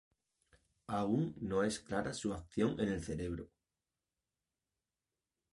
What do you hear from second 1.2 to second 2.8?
no es clara su acción